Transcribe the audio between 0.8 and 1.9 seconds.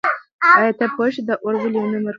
پوهېږې چې دا اور ولې